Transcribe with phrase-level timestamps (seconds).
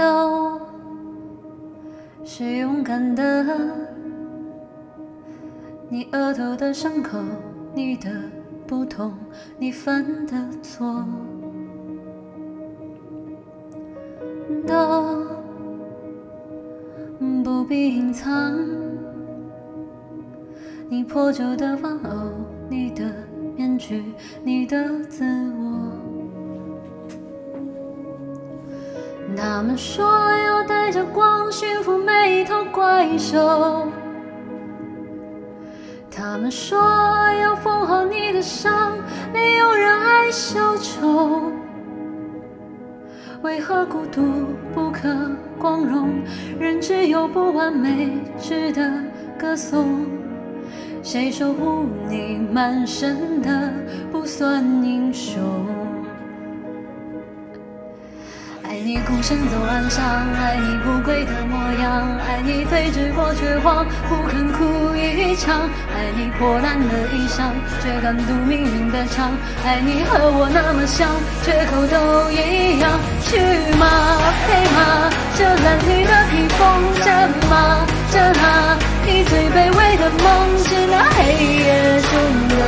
[0.00, 0.58] 都
[2.24, 3.44] 是勇敢的。
[5.90, 7.18] 你额头的伤口
[7.74, 8.10] 你的
[8.66, 9.12] 不同
[9.58, 11.04] 你犯的错
[14.66, 15.26] 都
[17.44, 18.58] 不必隐藏。
[20.88, 22.30] 你破旧的玩偶
[22.70, 23.04] 你的
[23.54, 24.02] 面具
[24.42, 25.24] 你的自
[25.58, 25.69] 我
[29.52, 30.04] 他们说
[30.46, 33.88] 要带着光驯服每一头怪兽，
[36.08, 36.78] 他们说
[37.42, 38.92] 要缝好你的伤，
[39.32, 41.50] 没有人爱小丑。
[43.42, 44.22] 为何孤独
[44.72, 45.08] 不可
[45.58, 46.22] 光荣？
[46.60, 48.88] 人只有不完美值得
[49.36, 50.06] 歌颂。
[51.02, 53.72] 谁守护你满身的
[54.12, 55.42] 不算英雄？
[59.22, 60.02] 身走暗巷，
[60.40, 65.60] 爱你不跪的模样，爱你对峙过绝望，不肯哭一场，
[65.94, 69.30] 爱你破烂的衣裳，却敢堵命运的枪，
[69.64, 71.08] 爱你和我那么像，
[71.44, 72.90] 缺口都一样。
[73.22, 73.38] 去
[73.76, 73.86] 吗？
[74.46, 75.10] 配吗？
[75.36, 76.64] 这褴褛的披风，
[77.04, 77.86] 战吗？
[78.10, 78.78] 战啊！
[79.06, 81.20] 你最卑微的梦，是那黑
[81.60, 82.12] 夜中
[82.48, 82.60] 的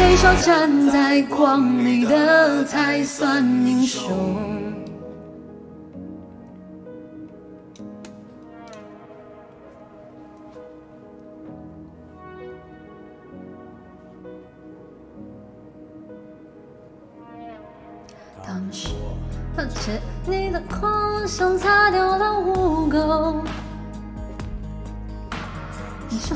[0.00, 4.10] 谁说站在光里的才算英雄？
[18.42, 18.90] 他们说，
[19.54, 23.44] 而且你的狂想擦掉了污垢。
[26.08, 26.34] 你说，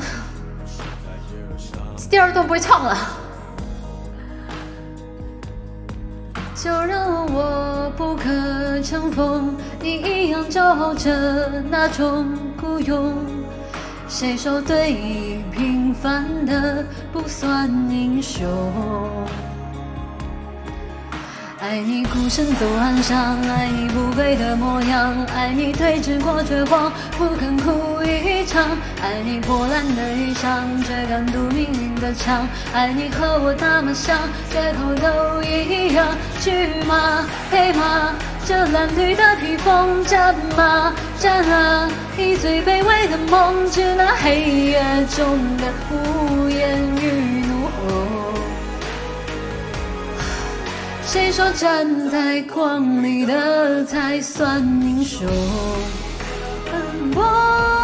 [2.11, 3.24] 第二段不会唱了。
[6.65, 12.25] 就让我不可乘风，你一样骄傲着那种
[12.59, 13.13] 孤勇。
[14.07, 16.83] 谁说对平凡的
[17.13, 18.49] 不算英雄？
[21.67, 28.63] 爱你孤身走暗巷，爱你不跪的模样，爱你对峙过绝望，不肯哭一场，
[29.01, 34.15] 爱你破烂的衣裳，却敢堵命运的枪，爱你和我那么像，
[34.51, 36.05] 缺口都一样。
[36.39, 37.25] 去吗？
[37.49, 38.13] 配吗？
[38.45, 40.93] 这褴褛的披风，战吗？
[41.19, 41.89] 战啊！
[42.15, 44.83] 以最卑微的梦，致那黑夜
[45.17, 47.41] 中的无言与
[51.35, 55.27] 谁说站在光里的才算英雄？
[57.13, 57.74] 我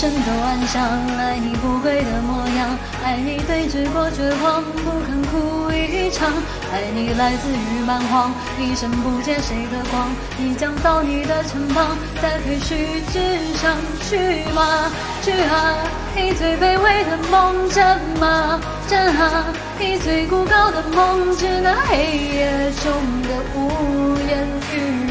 [0.00, 0.82] 身走暗巷，
[1.18, 2.70] 爱你不跪的模样，
[3.04, 6.26] 爱你对峙过绝望，不肯哭一场。
[6.72, 13.76] 爱你来自于蛮荒，一生不见谁的光，你将造你的城邦，在废墟之上，
[14.08, 14.90] 去吗？
[15.20, 15.76] 去啊！
[16.16, 18.58] 以最卑微的梦，战吗？
[18.88, 19.44] 战啊！
[19.78, 22.90] 以最孤高的梦，致那黑夜中
[23.28, 25.09] 的无言与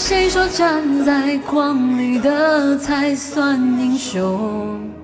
[0.00, 4.97] 谁说站在光里的才算英雄？